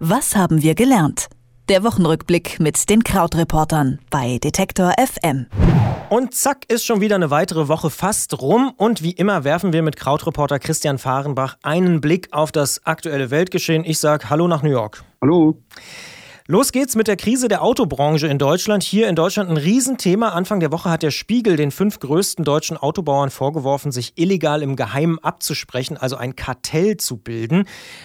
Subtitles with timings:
[0.00, 1.26] Was haben wir gelernt?
[1.68, 5.46] Der Wochenrückblick mit den Krautreportern bei Detektor FM.
[6.08, 9.82] Und zack ist schon wieder eine weitere Woche fast rum und wie immer werfen wir
[9.82, 13.84] mit Krautreporter Christian Fahrenbach einen Blick auf das aktuelle Weltgeschehen.
[13.84, 15.02] Ich sage Hallo nach New York.
[15.20, 15.60] Hallo.
[16.50, 18.82] Los geht's mit der Krise der Autobranche in Deutschland.
[18.82, 20.30] Hier in Deutschland ein Riesenthema.
[20.30, 24.74] Anfang der Woche hat der Spiegel den fünf größten deutschen Autobauern vorgeworfen, sich illegal im
[24.74, 27.64] Geheimen abzusprechen, also ein Kartell zu bilden.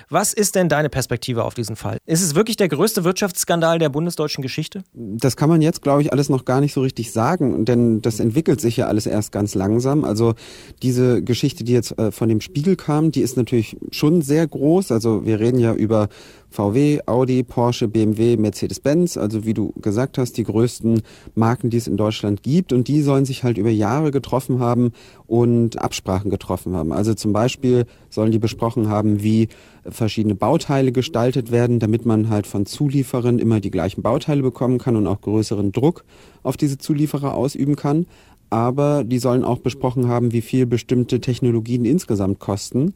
[0.10, 2.00] Was ist denn deine Perspektive auf diesen Fall?
[2.06, 4.84] Ist es wirklich der größte Wirtschaftsskandal der bundesdeutschen Geschichte?
[4.92, 8.20] Das kann man jetzt, glaube ich, alles noch gar nicht so richtig sagen, denn das
[8.20, 10.04] entwickelt sich ja alles erst ganz langsam.
[10.04, 10.34] Also
[10.82, 14.92] diese Geschichte, die jetzt äh, von dem Spiegel kam, die ist natürlich schon sehr groß.
[14.92, 16.10] Also wir reden ja über
[16.54, 21.02] VW, Audi, Porsche, BMW, Mercedes-Benz, also wie du gesagt hast, die größten
[21.34, 22.74] Marken, die es in Deutschland gibt.
[22.74, 24.92] Und die sollen sich halt über Jahre getroffen haben
[25.26, 26.94] und Absprachen getroffen haben.
[26.94, 29.48] Also zum Beispiel sollen die besprochen haben, wie
[29.84, 34.96] verschiedene Bauteile gestaltet werden, damit man halt von Zulieferern immer die gleichen Bauteile bekommen kann
[34.96, 36.06] und auch größeren Druck
[36.44, 38.06] auf diese Zulieferer ausüben kann
[38.54, 42.94] aber die sollen auch besprochen haben, wie viel bestimmte Technologien insgesamt kosten.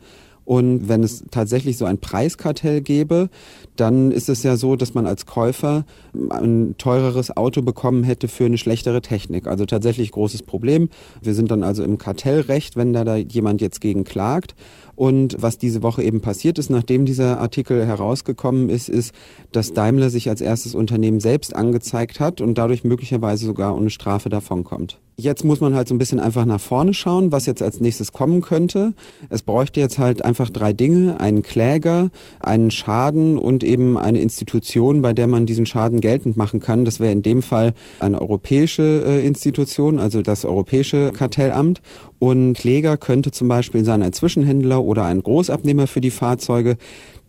[0.48, 3.30] Und wenn es tatsächlich so ein Preiskartell gäbe,
[3.76, 5.86] dann ist es ja so, dass man als Käufer
[6.30, 9.46] ein teureres Auto bekommen hätte für eine schlechtere Technik.
[9.46, 10.88] Also tatsächlich großes Problem.
[11.22, 14.56] Wir sind dann also im Kartellrecht, wenn da, da jemand jetzt gegen klagt.
[14.98, 19.14] Und was diese Woche eben passiert ist, nachdem dieser Artikel herausgekommen ist, ist,
[19.52, 24.30] dass Daimler sich als erstes Unternehmen selbst angezeigt hat und dadurch möglicherweise sogar ohne Strafe
[24.30, 25.00] davonkommt.
[25.20, 28.12] Jetzt muss man halt so ein bisschen einfach nach vorne schauen, was jetzt als nächstes
[28.12, 28.94] kommen könnte.
[29.30, 31.20] Es bräuchte jetzt halt einfach drei Dinge.
[31.20, 36.60] Einen Kläger, einen Schaden und eben eine Institution, bei der man diesen Schaden geltend machen
[36.60, 36.86] kann.
[36.86, 41.82] Das wäre in dem Fall eine europäische äh, Institution, also das Europäische Kartellamt.
[42.20, 46.78] Und Kläger könnte zum Beispiel sein ein Zwischenhändler oder ein Großabnehmer für die Fahrzeuge.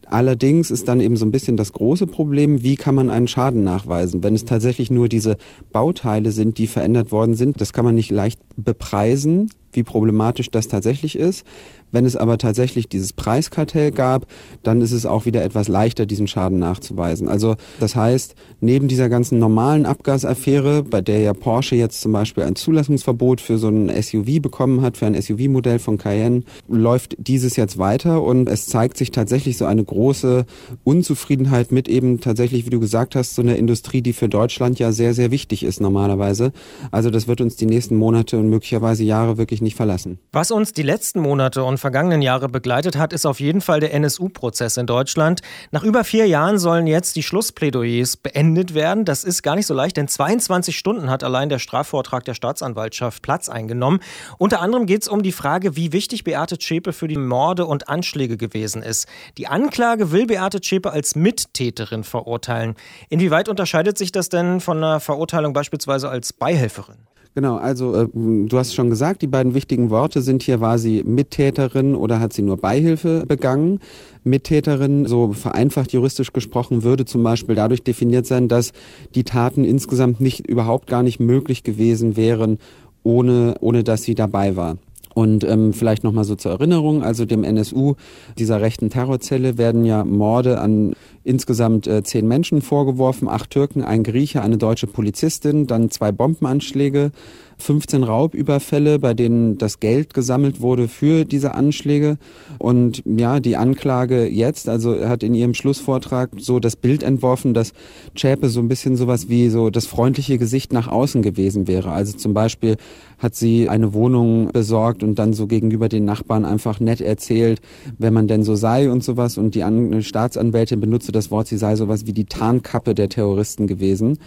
[0.07, 3.63] Allerdings ist dann eben so ein bisschen das große Problem, wie kann man einen Schaden
[3.63, 4.23] nachweisen?
[4.23, 5.37] Wenn es tatsächlich nur diese
[5.71, 10.69] Bauteile sind, die verändert worden sind, das kann man nicht leicht bepreisen, wie problematisch das
[10.69, 11.45] tatsächlich ist.
[11.91, 14.27] Wenn es aber tatsächlich dieses Preiskartell gab,
[14.63, 17.29] dann ist es auch wieder etwas leichter, diesen Schaden nachzuweisen.
[17.29, 22.45] Also das heißt, neben dieser ganzen normalen Abgasaffäre, bei der ja Porsche jetzt zum Beispiel
[22.45, 27.57] ein Zulassungsverbot für so ein SUV bekommen hat, für ein SUV-Modell von Cayenne, läuft dieses
[27.57, 30.45] jetzt weiter und es zeigt sich tatsächlich so eine große
[30.85, 34.93] Unzufriedenheit mit eben tatsächlich, wie du gesagt hast, so einer Industrie, die für Deutschland ja
[34.93, 36.53] sehr, sehr wichtig ist normalerweise.
[36.91, 40.19] Also das wird uns die nächsten Monate und möglicherweise Jahre wirklich nicht verlassen.
[40.33, 43.95] Was uns die letzten Monate und vergangenen Jahre begleitet hat, ist auf jeden Fall der
[43.95, 45.41] NSU-Prozess in Deutschland.
[45.71, 49.05] Nach über vier Jahren sollen jetzt die Schlussplädoyers beendet werden.
[49.05, 53.23] Das ist gar nicht so leicht, denn 22 Stunden hat allein der Strafvortrag der Staatsanwaltschaft
[53.23, 54.01] Platz eingenommen.
[54.39, 57.89] Unter anderem geht es um die Frage, wie wichtig Beate Zschäpe für die Morde und
[57.89, 59.07] Anschläge gewesen ist.
[59.37, 62.75] Die Anklage will Beate Zschäpe als Mittäterin verurteilen.
[63.09, 67.09] Inwieweit unterscheidet sich das denn von einer Verurteilung beispielsweise als Beihelferin?
[67.39, 71.05] Genau, also äh, du hast schon gesagt, die beiden wichtigen Worte sind hier, war sie
[71.05, 73.79] Mittäterin oder hat sie nur Beihilfe begangen?
[74.25, 78.73] Mittäterin, so vereinfacht juristisch gesprochen, würde zum Beispiel dadurch definiert sein, dass
[79.15, 82.59] die Taten insgesamt nicht überhaupt gar nicht möglich gewesen wären,
[83.05, 84.77] ohne, ohne dass sie dabei war.
[85.19, 87.97] Und ähm, vielleicht nochmal so zur Erinnerung, also dem NSU,
[88.39, 94.05] dieser rechten Terrorzelle, werden ja Morde an insgesamt äh, zehn Menschen vorgeworfen, acht Türken, ein
[94.05, 97.11] Grieche, eine deutsche Polizistin, dann zwei Bombenanschläge
[97.59, 102.19] 15 Raubüberfälle, bei denen das Geld gesammelt wurde für diese Anschläge.
[102.59, 107.73] Und ja, die Anklage jetzt, also hat in ihrem Schlussvortrag so das Bild entworfen, dass
[108.15, 111.91] Zschäpe so ein bisschen sowas wie so das freundliche Gesicht nach außen gewesen wäre.
[111.93, 112.77] Also zum Beispiel
[113.19, 117.61] hat sie eine Wohnung besorgt und dann so gegenüber den Nachbarn einfach nett erzählt,
[117.99, 119.39] wenn man denn so sei und sowas.
[119.39, 119.65] Und die
[120.03, 124.19] Staatsanwältin benutzte das Wort, sie sei sowas wie die Tarnkappe der Terroristen gewesen.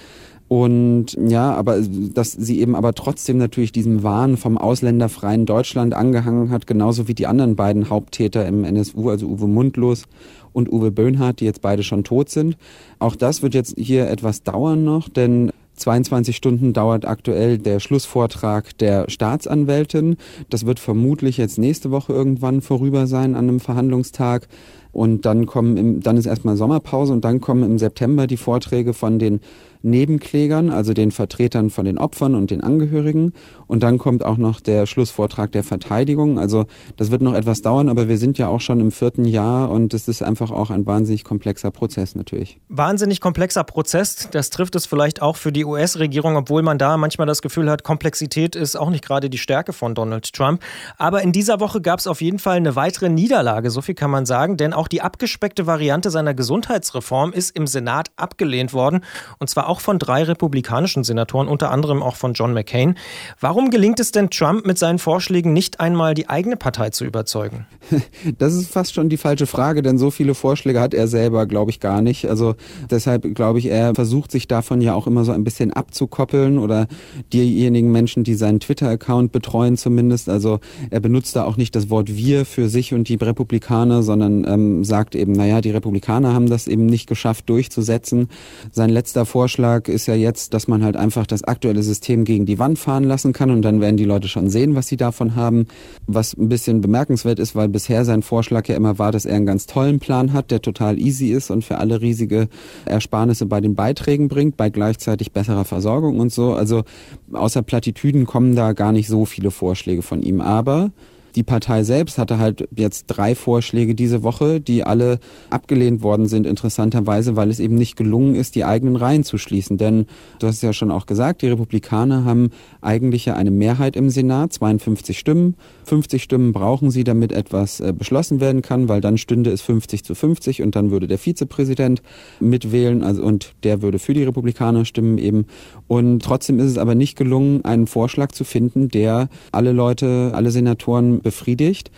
[0.52, 6.50] Und ja, aber dass sie eben aber trotzdem natürlich diesem Wahn vom ausländerfreien Deutschland angehangen
[6.50, 10.08] hat, genauso wie die anderen beiden Haupttäter im NSU, also Uwe Mundlos
[10.52, 12.58] und Uwe Böhnhardt, die jetzt beide schon tot sind.
[13.00, 18.78] Auch das wird jetzt hier etwas dauern noch, denn 22 Stunden dauert aktuell der Schlussvortrag
[18.78, 20.18] der Staatsanwältin.
[20.50, 24.50] Das wird vermutlich jetzt nächste Woche irgendwann vorüber sein an einem Verhandlungstag.
[24.92, 28.94] Und dann kommen im, dann ist erstmal Sommerpause und dann kommen im September die Vorträge
[28.94, 29.40] von den
[29.84, 33.34] Nebenklägern, also den Vertretern von den Opfern und den Angehörigen.
[33.68, 36.40] Und dann kommt auch noch der Schlussvortrag der Verteidigung.
[36.40, 36.66] Also
[36.98, 39.94] das wird noch etwas dauern, aber wir sind ja auch schon im vierten Jahr und
[39.94, 42.60] es ist einfach auch ein wahnsinnig komplexer Prozess natürlich.
[42.70, 47.28] Wahnsinnig komplexer Prozess, das trifft es vielleicht auch für die US-Regierung, obwohl man da manchmal
[47.28, 50.62] das Gefühl hat, Komplexität ist auch nicht gerade die Stärke von Donald Trump.
[50.98, 54.12] Aber in dieser Woche gab es auf jeden Fall eine weitere Niederlage, so viel kann
[54.12, 59.02] man sagen, denn auch die abgespeckte Variante seiner Gesundheitsreform ist im Senat abgelehnt worden.
[59.40, 62.96] Und zwar auch von drei republikanischen Senatoren, unter anderem auch von John McCain.
[63.40, 67.66] Warum gelingt es denn Trump mit seinen Vorschlägen nicht einmal die eigene Partei zu überzeugen?
[68.38, 71.72] Das ist fast schon die falsche Frage, denn so viele Vorschläge hat er selber, glaube
[71.72, 72.28] ich, gar nicht.
[72.28, 72.56] Also
[72.90, 76.88] deshalb glaube ich, er versucht sich davon ja auch immer so ein bisschen abzukoppeln oder
[77.34, 80.30] diejenigen Menschen, die seinen Twitter-Account betreuen zumindest.
[80.30, 80.60] Also
[80.90, 84.84] er benutzt da auch nicht das Wort wir für sich und die Republikaner, sondern ähm,
[84.84, 88.30] sagt eben, naja, die Republikaner haben das eben nicht geschafft durchzusetzen.
[88.72, 92.60] Sein letzter Vorschlag ist ja jetzt, dass man halt einfach das aktuelle System gegen die
[92.60, 95.68] Wand fahren lassen kann und dann werden die Leute schon sehen, was sie davon haben.
[96.08, 99.46] Was ein bisschen bemerkenswert ist, weil bisher sein Vorschlag ja immer war, dass er einen
[99.46, 102.48] ganz tollen Plan hat, der total easy ist und für alle riesige
[102.86, 106.54] Ersparnisse bei den Beiträgen bringt, bei gleichzeitig besserer Versorgung und so.
[106.54, 106.84] Also
[107.32, 110.42] außer Plattitüden kommen da gar nicht so viele Vorschläge von ihm.
[110.42, 110.92] Aber
[111.36, 115.20] die Partei selbst hatte halt jetzt drei Vorschläge diese Woche, die alle
[115.50, 119.78] abgelehnt worden sind, interessanterweise, weil es eben nicht gelungen ist, die eigenen Reihen zu schließen.
[119.78, 120.06] Denn
[120.40, 122.50] du hast es ja schon auch gesagt, die Republikaner haben
[122.82, 125.56] eigentlich ja eine Mehrheit im Senat, 52 Stimmen.
[125.86, 130.04] 50 Stimmen brauchen sie, damit etwas äh, beschlossen werden kann, weil dann stünde es 50
[130.04, 132.02] zu 50 und dann würde der Vizepräsident
[132.40, 135.46] mitwählen also, und der würde für die Republikaner stimmen eben.
[135.88, 140.52] Und trotzdem ist es aber nicht gelungen, einen Vorschlag zu finden, der alle Leute, alle
[140.52, 141.90] Senatoren befriedigt.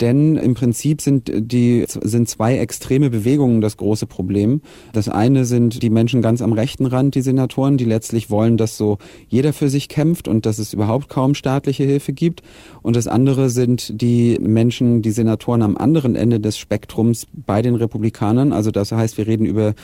[0.00, 4.60] Denn im Prinzip sind die, sind zwei extreme Bewegungen das große Problem.
[4.92, 8.76] Das eine sind die Menschen ganz am rechten Rand, die Senatoren, die letztlich wollen, dass
[8.76, 8.98] so
[9.28, 12.42] jeder für sich kämpft und dass es überhaupt kaum staatliche Hilfe gibt.
[12.82, 17.74] Und das andere sind die Menschen, die Senatoren am anderen Ende des Spektrums bei den
[17.74, 18.52] Republikanern.
[18.52, 19.74] Also das heißt, wir reden über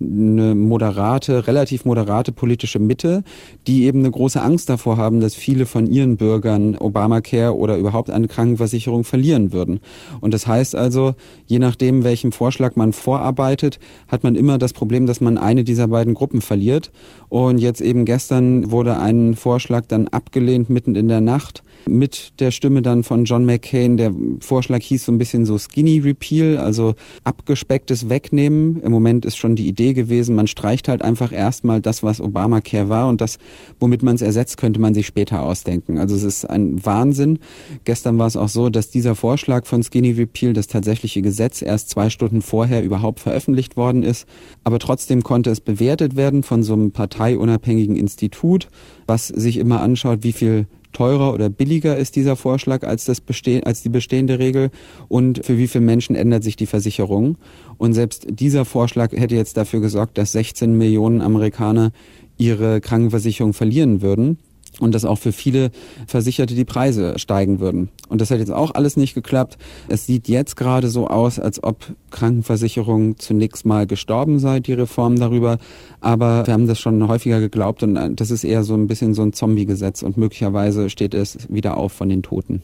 [0.00, 3.24] eine moderate, relativ moderate politische Mitte,
[3.66, 8.10] die eben eine große Angst davor haben, dass viele von ihren Bürgern Obamacare oder überhaupt
[8.10, 9.80] eine Krankenversicherung verlieren würden würden.
[10.20, 11.14] Und das heißt also,
[11.46, 13.78] je nachdem, welchem Vorschlag man vorarbeitet,
[14.08, 16.90] hat man immer das Problem, dass man eine dieser beiden Gruppen verliert.
[17.28, 22.50] Und jetzt eben gestern wurde ein Vorschlag dann abgelehnt mitten in der Nacht mit der
[22.50, 23.96] Stimme dann von John McCain.
[23.96, 26.94] Der Vorschlag hieß so ein bisschen so Skinny Repeal, also
[27.24, 28.80] abgespecktes Wegnehmen.
[28.82, 32.88] Im Moment ist schon die Idee gewesen, man streicht halt einfach erstmal das, was Obamacare
[32.88, 33.38] war und das,
[33.80, 35.98] womit man es ersetzt, könnte man sich später ausdenken.
[35.98, 37.38] Also es ist ein Wahnsinn.
[37.84, 41.90] Gestern war es auch so, dass dieser Vorschlag von Skinny Repeal, das tatsächliche Gesetz, erst
[41.90, 44.26] zwei Stunden vorher überhaupt veröffentlicht worden ist.
[44.64, 48.68] Aber trotzdem konnte es bewertet werden von so einem parteiunabhängigen Institut,
[49.06, 53.62] was sich immer anschaut, wie viel teurer oder billiger ist dieser Vorschlag als, das besteh
[53.62, 54.70] als die bestehende Regel
[55.08, 57.36] und für wie viele Menschen ändert sich die Versicherung.
[57.78, 61.92] Und selbst dieser Vorschlag hätte jetzt dafür gesorgt, dass 16 Millionen Amerikaner
[62.36, 64.38] ihre Krankenversicherung verlieren würden
[64.80, 65.70] und dass auch für viele
[66.06, 67.88] Versicherte die Preise steigen würden.
[68.08, 69.58] Und das hat jetzt auch alles nicht geklappt.
[69.88, 75.18] Es sieht jetzt gerade so aus, als ob Krankenversicherung zunächst mal gestorben sei, die Reform
[75.18, 75.58] darüber.
[76.00, 79.22] Aber wir haben das schon häufiger geglaubt und das ist eher so ein bisschen so
[79.22, 82.62] ein Zombie-Gesetz und möglicherweise steht es wieder auf von den Toten.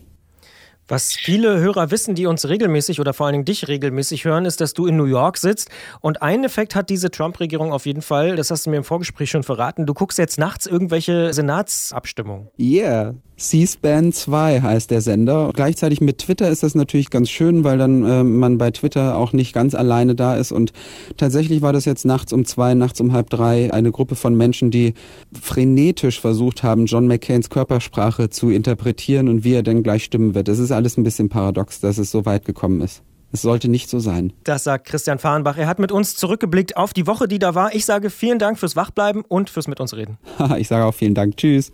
[0.91, 4.61] Was viele Hörer wissen, die uns regelmäßig oder vor allen Dingen dich regelmäßig hören, ist,
[4.61, 5.71] dass du in New York sitzt.
[6.01, 9.31] Und einen Effekt hat diese Trump-Regierung auf jeden Fall, das hast du mir im Vorgespräch
[9.31, 9.87] schon verraten.
[9.87, 12.49] Du guckst jetzt nachts irgendwelche Senatsabstimmungen.
[12.59, 13.15] Yeah.
[13.41, 15.51] C-SPAN 2 heißt der Sender.
[15.55, 19.33] Gleichzeitig mit Twitter ist das natürlich ganz schön, weil dann äh, man bei Twitter auch
[19.33, 20.53] nicht ganz alleine da ist.
[20.53, 20.75] Und
[21.17, 24.71] tatsächlich war das jetzt nachts um zwei, nachts um halb drei eine Gruppe von Menschen,
[24.71, 24.93] die
[25.41, 30.49] frenetisch versucht haben, John McCains Körpersprache zu interpretieren und wie er denn gleich stimmen wird.
[30.49, 33.03] Das ist alles ein bisschen paradox, dass es so weit gekommen ist.
[33.33, 34.33] Es sollte nicht so sein.
[34.45, 35.59] Das sagt Christian Fahrenbach.
[35.59, 37.75] Er hat mit uns zurückgeblickt auf die Woche, die da war.
[37.75, 40.17] Ich sage vielen Dank fürs Wachbleiben und fürs mit uns reden.
[40.57, 41.37] ich sage auch vielen Dank.
[41.37, 41.71] Tschüss.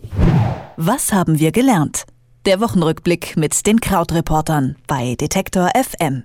[0.76, 2.04] Was haben wir gelernt?
[2.46, 6.24] Der Wochenrückblick mit den Krautreportern bei Detektor FM.